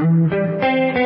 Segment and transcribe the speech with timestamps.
[0.00, 0.99] Thank you.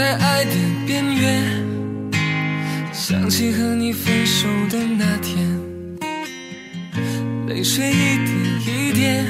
[0.00, 0.52] 在爱的
[0.86, 1.44] 边缘
[2.90, 5.60] 想起和你分手的那天
[7.46, 8.32] 泪水一点
[8.66, 9.26] 一点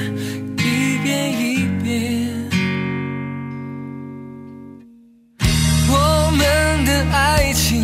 [0.55, 2.29] 一遍一遍。
[5.89, 7.83] 我们的爱情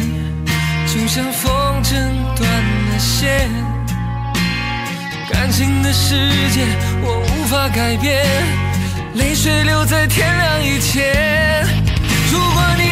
[0.85, 1.51] 就像风
[1.83, 1.91] 筝
[2.37, 2.49] 断
[2.87, 3.49] 了线
[5.29, 6.15] 感情的世
[6.51, 6.65] 界
[7.03, 8.25] 我无法改变
[9.15, 11.46] 泪水留在天亮以前。
[12.37, 12.86] 如果你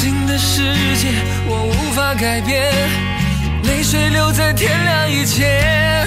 [0.00, 0.62] 新的世
[0.94, 1.08] 界
[1.48, 2.72] 我无法改变，
[3.64, 6.06] 泪水流在天亮以前。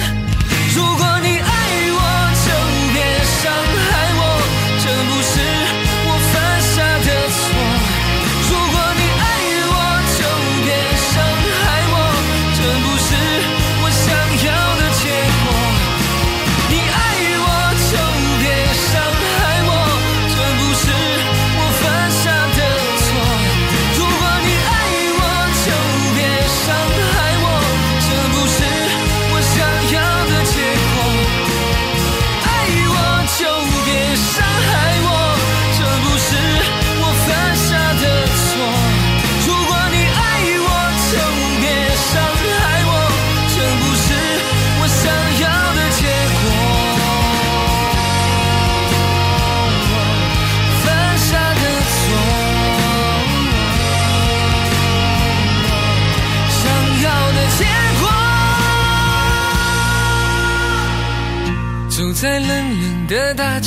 [0.74, 1.44] 如果你爱
[1.92, 2.00] 我，
[2.42, 2.48] 就
[2.94, 3.02] 别
[3.42, 3.52] 伤
[3.90, 4.11] 害。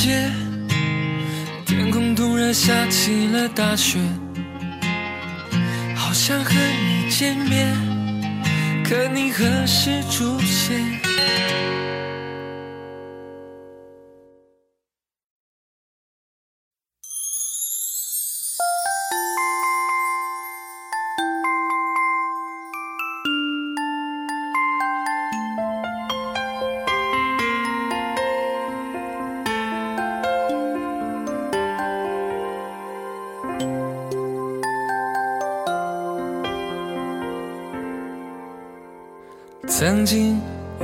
[0.05, 0.29] 街，
[1.65, 3.97] 天空突然下起了大雪，
[5.95, 7.75] 好想和你见面，
[8.87, 10.79] 可你何时出现？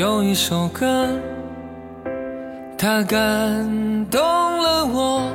[0.02, 1.08] 有一首歌，
[2.76, 3.24] 它感
[4.10, 5.32] 动了我，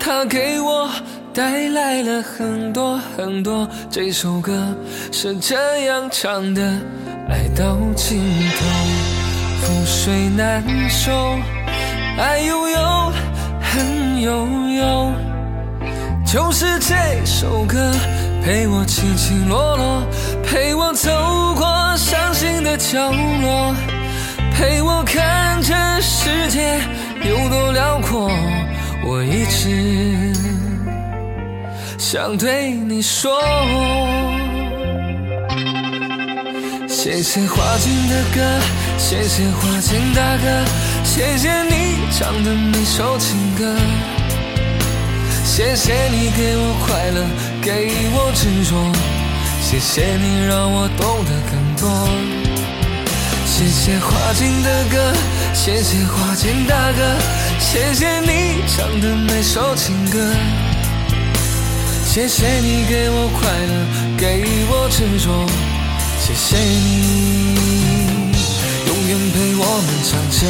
[0.00, 0.88] 它给我
[1.34, 3.68] 带来了很多很多。
[3.90, 4.74] 这首歌
[5.12, 6.62] 是这样唱的：
[7.28, 8.64] 爱到尽头，
[9.60, 11.12] 覆水难收，
[12.16, 13.12] 爱悠悠，
[13.60, 15.12] 恨悠悠，
[16.24, 17.76] 就是这首歌。
[18.44, 20.02] 陪我起起落落，
[20.42, 21.10] 陪我走
[21.54, 23.74] 过伤心的角落，
[24.52, 26.80] 陪我看这世界
[27.22, 28.28] 有多辽阔。
[29.04, 30.32] 我一直
[31.96, 33.40] 想对你说，
[36.88, 38.40] 谢谢花间的歌，
[38.98, 40.64] 谢谢花间大哥，
[41.04, 43.76] 谢谢你唱的每首情歌。
[45.44, 47.26] 谢谢你给我快乐，
[47.62, 48.74] 给我执着，
[49.62, 51.88] 谢谢你让我懂得更多。
[53.46, 55.14] 谢谢花间的歌，
[55.54, 56.98] 谢谢花间大哥，
[57.60, 60.18] 谢谢你唱的每首情歌。
[62.04, 63.86] 谢谢你给我快乐，
[64.18, 65.46] 给我执着，
[66.18, 68.34] 谢谢你
[68.88, 70.40] 永远陪我们唱着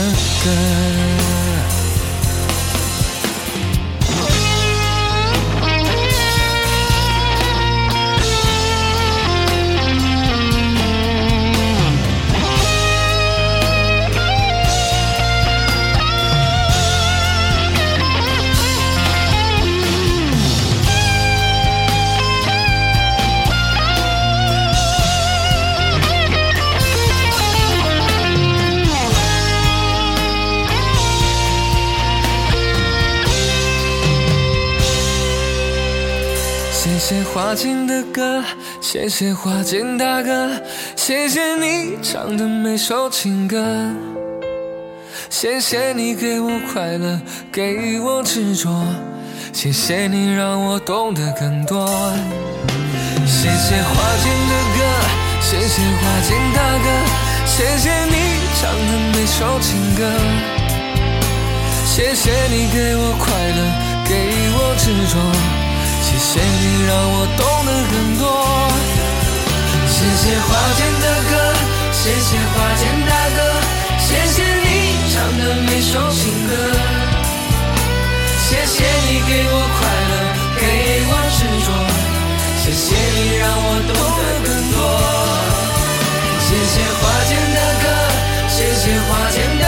[0.44, 1.31] 歌。
[37.34, 38.44] 花间的歌，
[38.82, 40.50] 谢谢花间大哥，
[40.94, 43.56] 谢谢你唱的每首情歌，
[45.30, 47.18] 谢谢你给我快乐，
[47.50, 48.68] 给我执着，
[49.50, 51.88] 谢谢你让我懂得更多。
[53.24, 54.84] 谢谢花间的歌，
[55.40, 56.86] 谢谢花间大哥，
[57.46, 58.14] 谢谢你
[58.60, 60.04] 唱的每首情歌，
[61.86, 64.12] 谢谢你给我快乐，给
[64.54, 64.84] 我执
[65.14, 65.61] 着。
[66.02, 68.22] 谢谢你让我懂得很多，
[69.86, 71.32] 谢谢花间的歌，
[71.92, 73.38] 谢谢花间大哥，
[73.98, 74.66] 谢谢你
[75.12, 76.50] 唱的每首情歌，
[78.38, 79.80] 谢谢你给我快
[80.10, 80.14] 乐，
[80.58, 80.62] 给
[81.08, 81.68] 我执着，
[82.62, 84.76] 谢谢你让我懂得更多，
[86.40, 87.84] 谢谢花间的歌，
[88.48, 89.64] 谢谢花间的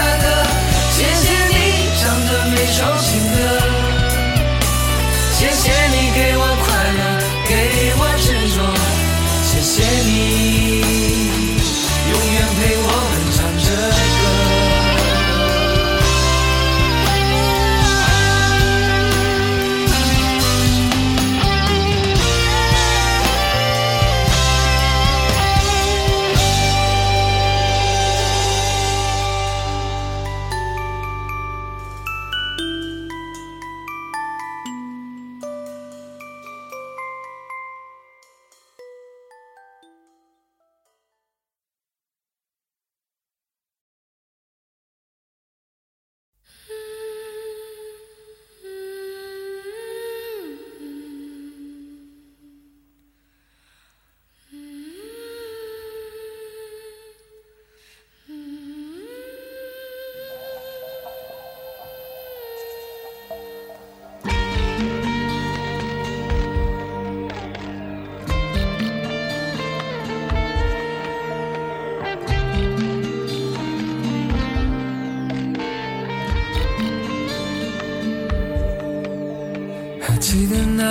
[9.77, 10.44] 谢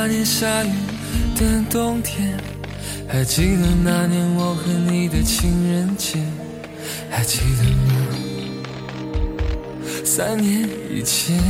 [0.05, 0.69] 那年下雨
[1.37, 2.37] 的冬天，
[3.07, 6.19] 还记得那年我和你的情人节，
[7.09, 7.95] 还记得吗？
[10.03, 11.41] 三年以前，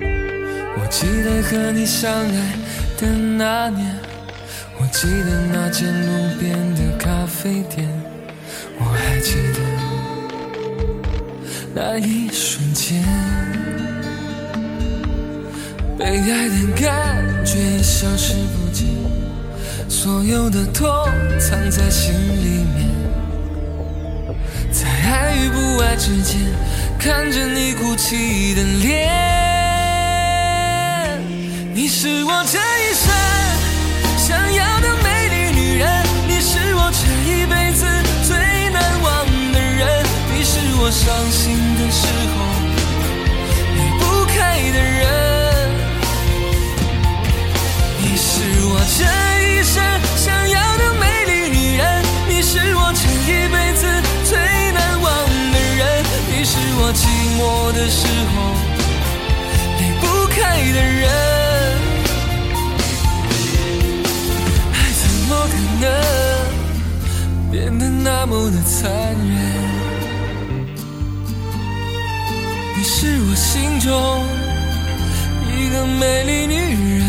[0.00, 2.56] 我记得和你相爱
[2.96, 3.06] 的
[3.36, 3.94] 那年，
[4.80, 7.86] 我记得那间路边的咖啡店，
[8.78, 9.60] 我还记得
[11.74, 13.04] 那一瞬间。
[16.18, 18.88] 被爱的感觉消失不见，
[19.88, 20.88] 所有的痛
[21.38, 22.88] 藏在心里面，
[24.72, 26.40] 在爱与不爱之间，
[26.98, 29.08] 看着你哭泣的脸。
[31.72, 32.44] 你是我
[57.78, 58.34] 的时候
[59.78, 60.36] 离不开
[60.72, 61.08] 的人，
[64.72, 65.86] 爱怎么可能
[67.52, 69.38] 变得那么的残忍？
[72.76, 73.88] 你是我心中
[75.56, 77.07] 一个美丽女人。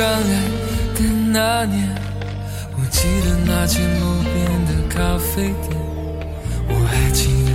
[0.00, 0.16] 相爱
[0.94, 1.86] 的那年，
[2.74, 5.76] 我记得那间路边的咖啡店，
[6.70, 7.50] 我还记得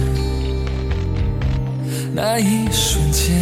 [2.13, 3.41] 那一瞬间，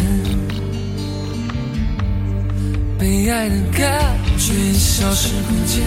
[2.98, 5.83] 被爱的感觉消失不见，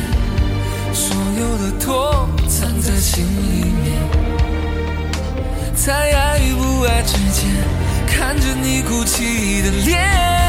[0.93, 3.97] 所有的痛藏在心里面，
[5.75, 7.49] 在爱与不爱之间，
[8.07, 10.46] 看着你哭泣的脸。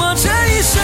[0.00, 0.80] 我这一生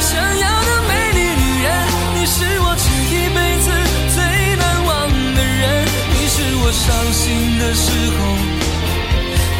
[0.00, 1.70] 想要的美丽女人，
[2.16, 3.70] 你是我这一辈子
[4.14, 4.18] 最
[4.56, 4.90] 难忘
[5.34, 8.18] 的人，你是我伤心的时候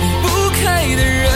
[0.02, 0.26] 离不
[0.58, 0.64] 开
[0.96, 1.30] 的人，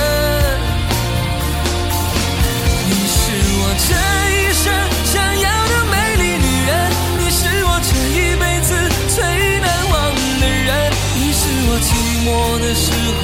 [2.90, 3.22] 你是
[3.62, 3.94] 我这
[4.34, 4.64] 一生
[5.04, 6.72] 想要的美丽女人，
[7.18, 8.74] 你是我这一辈子
[9.14, 9.22] 最
[9.60, 9.94] 难忘
[10.40, 11.94] 的人，你是我寂
[12.26, 12.26] 寞
[12.58, 13.22] 的时候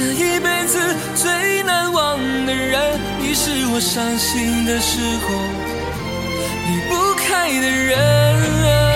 [0.00, 0.78] 这一辈子
[1.14, 5.28] 最难忘的人，你是我伤心的时候
[6.66, 8.89] 离不开的人。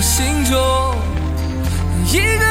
[0.00, 0.94] 心中
[2.06, 2.49] 一个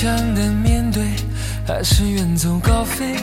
[0.00, 1.02] 强的面对
[1.66, 3.16] 还是远走高飞？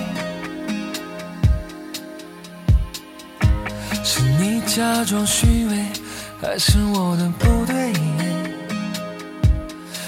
[4.04, 5.86] 是你假装虚伪，
[6.42, 7.94] 还是我的不对？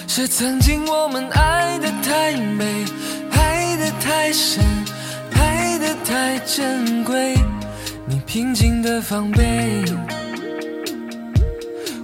[0.10, 2.84] 是曾经我们爱的太美，
[3.32, 4.62] 爱的太深，
[5.36, 7.34] 爱的太珍贵，
[8.06, 9.86] 你平静的防备，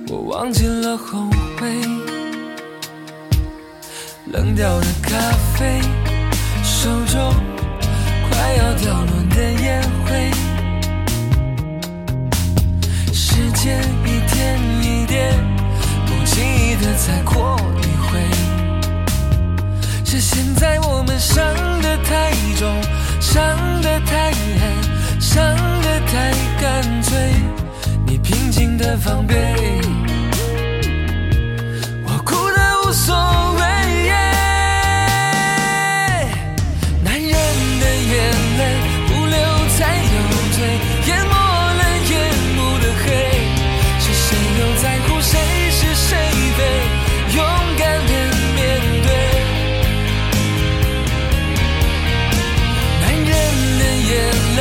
[0.08, 1.68] 我忘记了后悔，
[4.34, 5.16] 冷掉的咖
[5.56, 5.80] 啡。
[6.64, 7.34] 手中
[8.28, 10.32] 快要掉落的烟灰，
[13.14, 15.40] 时间一天一点
[16.08, 18.20] 不经意的再过一回，
[20.04, 21.46] 是现在我们伤
[21.82, 22.82] 得太重，
[23.22, 23.40] 伤
[23.82, 27.34] 得太狠，伤得太干脆，
[28.06, 29.80] 你平静的防备，
[32.04, 33.16] 我哭的无所
[33.60, 33.83] 谓。
[38.04, 38.16] 眼
[38.58, 38.62] 泪
[39.08, 39.36] 不流
[39.78, 40.18] 才有
[40.56, 40.58] 罪，
[41.08, 42.12] 淹没了夜
[42.56, 43.06] 幕的黑。
[44.00, 44.26] 是谁
[44.60, 45.32] 又在乎谁
[45.72, 46.10] 是谁
[46.58, 46.60] 非？
[47.36, 47.38] 勇
[47.78, 48.12] 敢的
[48.56, 48.60] 面
[49.04, 49.08] 对，
[53.02, 53.30] 男人
[53.80, 54.12] 的眼
[54.58, 54.60] 泪。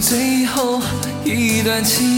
[0.00, 0.80] 最后
[1.24, 2.11] 一段情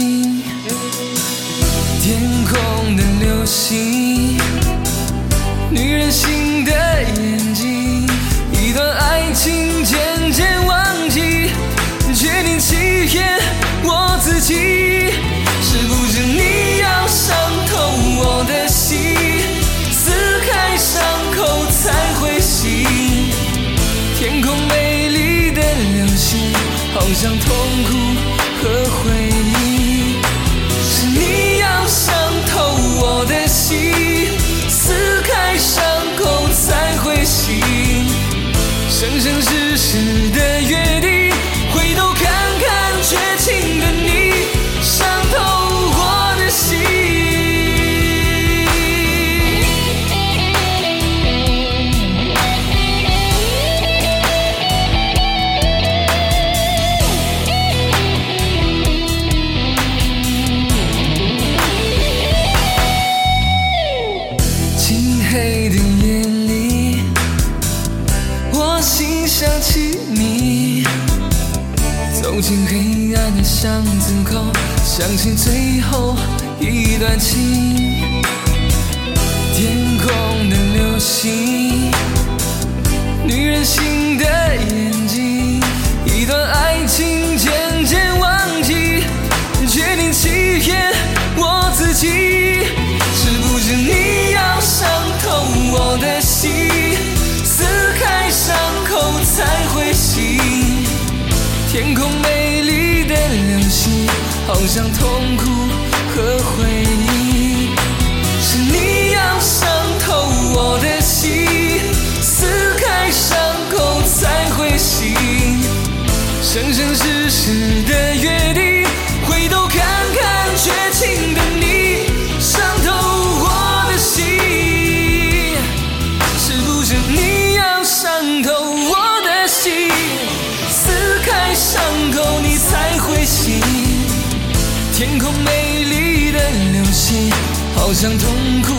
[137.95, 138.29] 像痛
[138.63, 138.73] 苦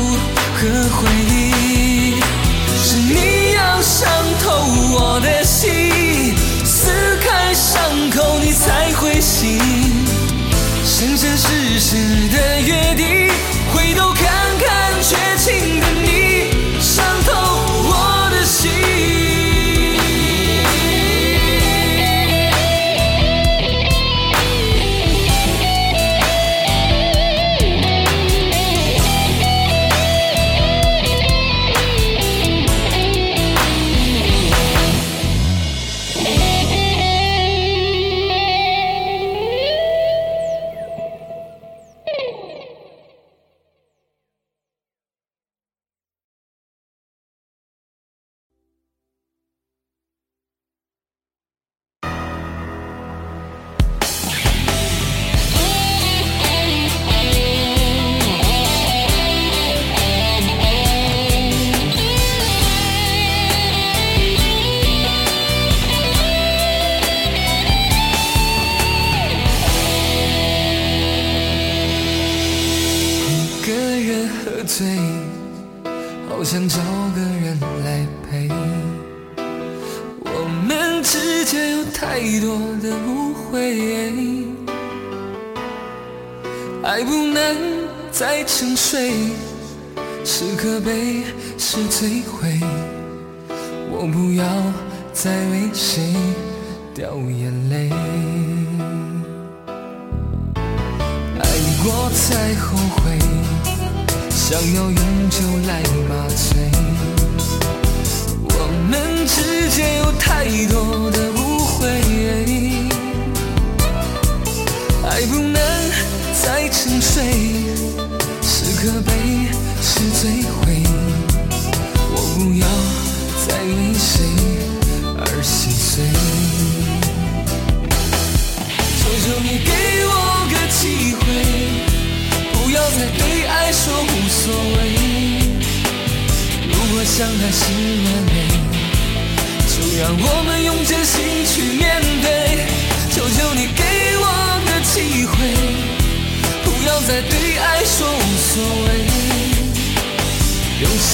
[0.55, 1.44] 和回忆。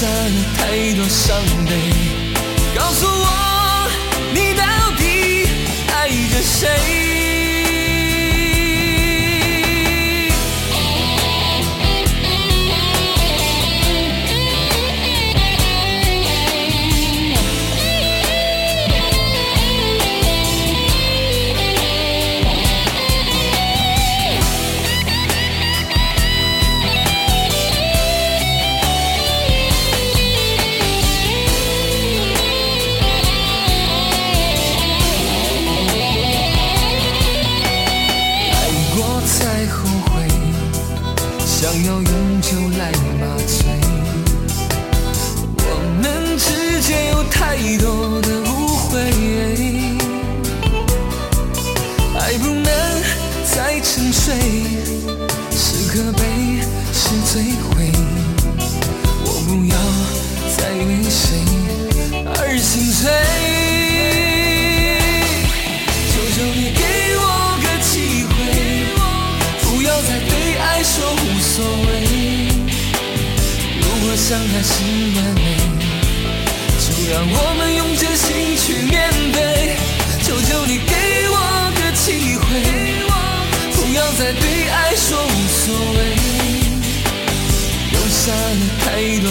[0.02, 1.38] 下了太多伤
[1.68, 1.72] 悲。
[2.76, 3.88] 告诉我，
[4.34, 4.64] 你到
[4.98, 5.48] 底
[5.94, 7.01] 爱着谁？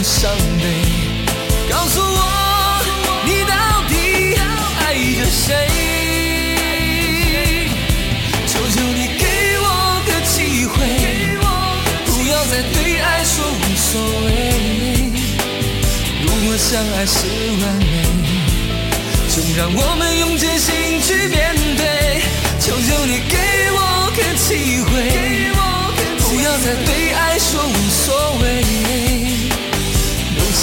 [0.02, 0.64] 伤悲。
[1.70, 2.18] 告诉我，
[3.24, 3.54] 你到
[3.88, 3.94] 底
[4.80, 5.68] 爱着谁？
[8.46, 9.24] 求求你给
[9.60, 9.66] 我
[10.06, 10.74] 个机会，
[12.06, 13.90] 不要再对爱说无所
[14.24, 14.28] 谓。
[16.22, 17.16] 如果相爱是
[17.62, 17.84] 完美，
[19.28, 22.22] 就让我们用真心去面对。
[22.58, 23.36] 求求你给
[23.72, 23.78] 我
[24.16, 24.90] 个机会，
[26.18, 28.44] 不要再对爱说无所谓，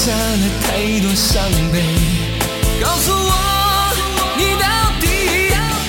[0.07, 1.83] 下了太多伤悲。
[2.81, 3.33] 告诉我，
[4.37, 4.65] 你到
[5.01, 5.05] 底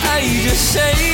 [0.08, 1.07] 爱着谁？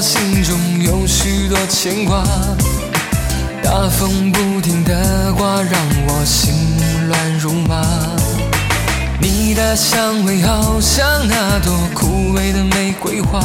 [0.00, 2.24] 心中有许多牵挂。
[3.62, 5.72] 大风不停的刮，让
[6.06, 6.54] 我心
[7.08, 7.82] 乱如麻。
[9.20, 13.40] 你的香味好像那朵枯萎的玫瑰花。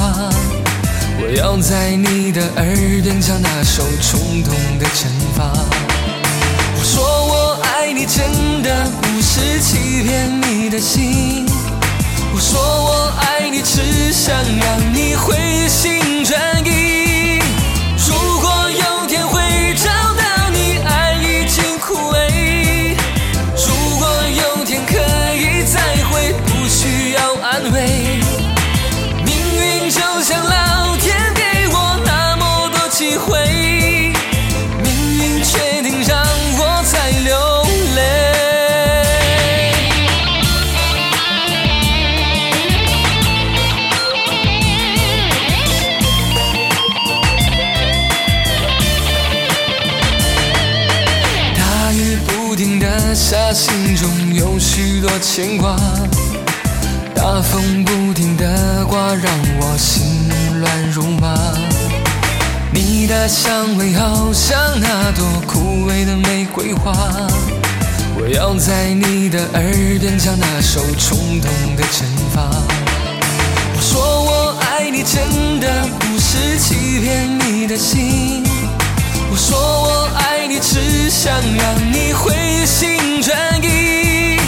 [1.20, 2.66] 我要在你的耳
[3.02, 5.52] 边唱那首冲动的惩罚。
[6.76, 11.46] 我说我爱你，真的不是欺骗你的心。
[12.54, 17.03] 说我爱你，只想让你回心转意。
[54.76, 55.76] 许多牵挂，
[57.14, 60.28] 大风不停的刮，让我心
[60.60, 61.38] 乱如麻。
[62.72, 66.92] 你的香味好像那朵枯萎的玫瑰花，
[68.18, 69.62] 我要在你的耳
[70.00, 72.42] 边将那首冲动的惩罚。
[73.76, 78.44] 我说我爱你，真的不是欺骗你的心。
[79.30, 84.40] 我说我爱你，只想让你回心转意。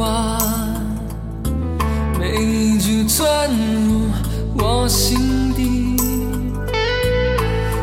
[0.00, 0.38] 话
[2.18, 4.08] 每一句钻入
[4.56, 5.94] 我心底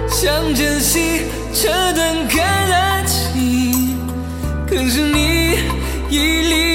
[0.10, 4.00] 想珍惜这段感情
[4.66, 5.60] 可是你
[6.10, 6.18] 已
[6.50, 6.67] 离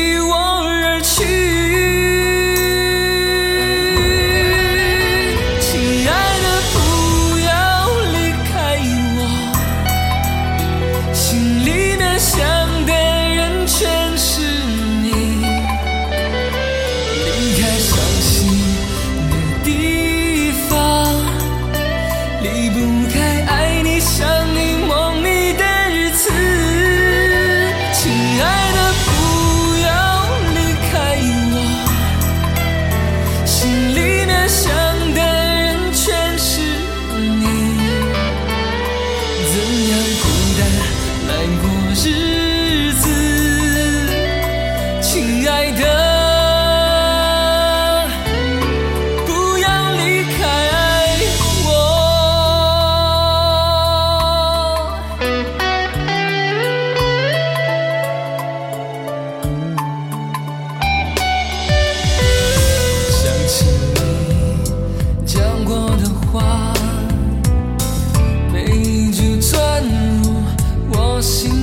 [71.23, 71.62] assim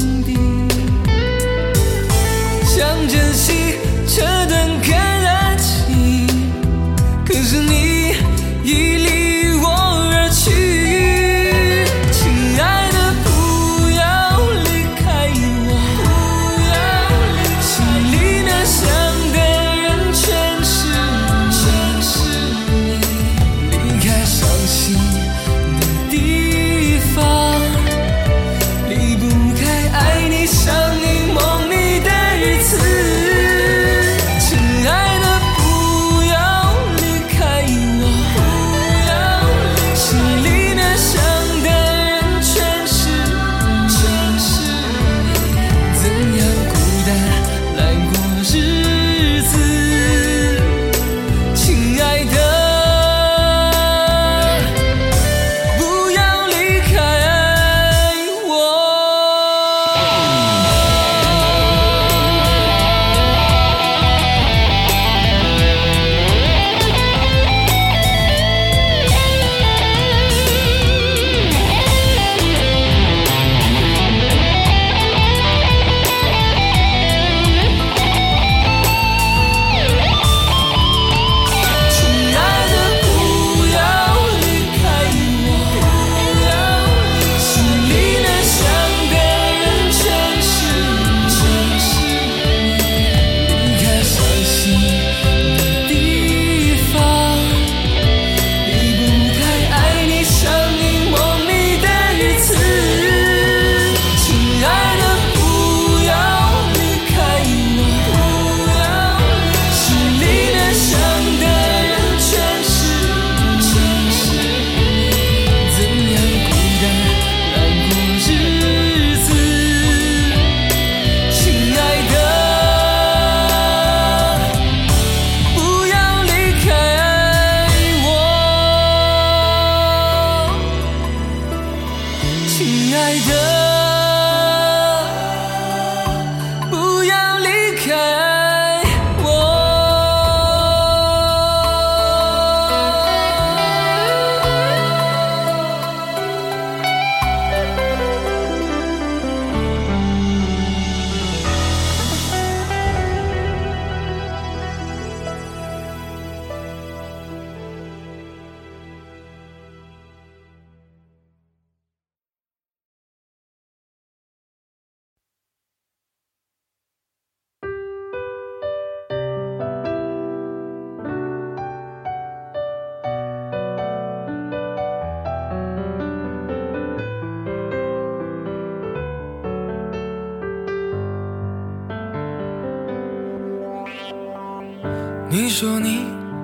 [185.41, 186.01] 你说你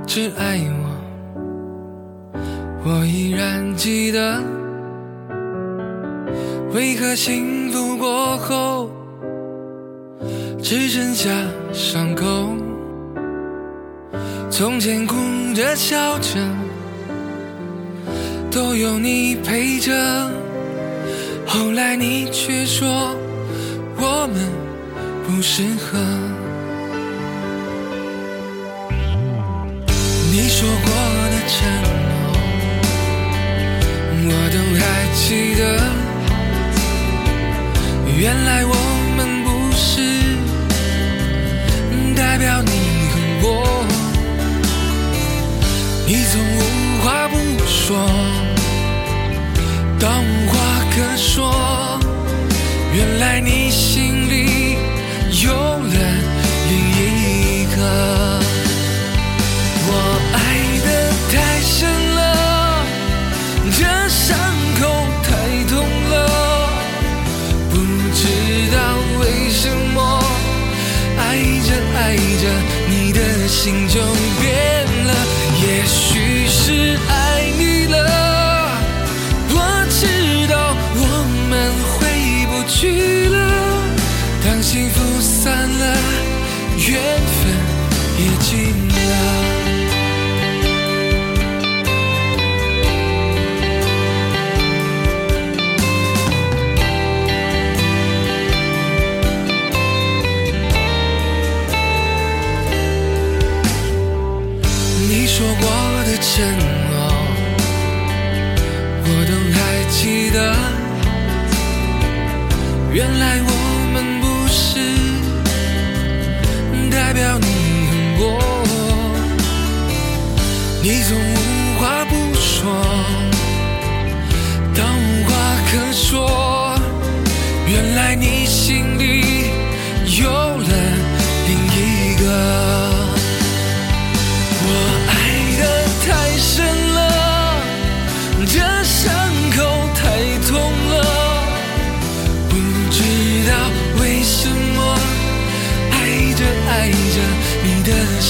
[0.07, 0.57] 只爱
[2.31, 2.39] 我，
[2.85, 4.41] 我依然记得。
[6.73, 8.89] 为何幸福过后，
[10.63, 11.29] 只剩下
[11.73, 12.55] 伤口？
[14.49, 15.13] 从前哭
[15.53, 16.39] 着笑着，
[18.49, 19.91] 都有你陪着。
[21.45, 22.87] 后来你却说
[23.97, 24.39] 我们
[25.27, 25.99] 不适合。
[38.17, 38.73] 原来我
[39.17, 39.99] 们不是
[42.15, 42.71] 代表你
[43.11, 43.85] 和我，
[46.07, 46.59] 你从无
[47.03, 47.35] 话不
[47.67, 47.97] 说
[49.99, 50.53] 到无话
[50.95, 51.99] 可说，
[52.93, 53.69] 原来你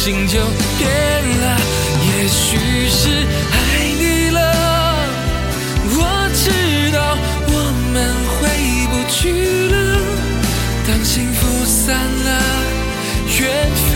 [0.05, 0.37] 心就
[0.77, 0.87] 变
[1.41, 1.57] 了。
[2.05, 3.09] 也许是
[3.51, 3.57] 爱
[3.97, 4.39] 你了，
[5.97, 5.99] 我
[6.31, 6.45] 知
[6.93, 7.51] 道我
[7.91, 7.95] 们
[8.29, 8.37] 回
[8.91, 9.17] 不去
[9.65, 9.75] 了。
[10.87, 12.29] 当幸福散了，
[13.39, 13.41] 缘
[13.81, 13.89] 分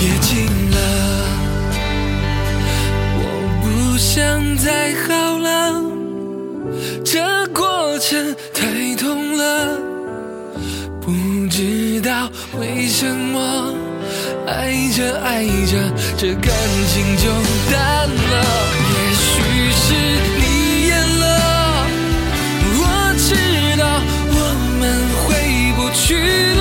[0.00, 0.30] 也尽
[0.70, 0.78] 了。
[3.18, 3.20] 我
[3.64, 5.82] 不想再好了，
[7.04, 7.18] 这
[7.48, 9.76] 过程太痛了，
[11.00, 11.10] 不
[11.50, 12.30] 知道
[12.60, 13.71] 为什么
[14.52, 15.78] 爱着爱着
[16.18, 16.52] 这感
[16.88, 17.30] 情就
[17.72, 18.44] 淡了。
[18.92, 19.32] 也许
[19.72, 19.94] 是
[20.40, 20.90] 你厌
[21.20, 21.86] 了
[22.78, 22.80] 我
[23.16, 23.34] 知
[23.80, 23.82] 道
[24.28, 24.38] 我
[24.78, 24.82] 们
[25.24, 25.26] 回
[25.76, 26.51] 不去。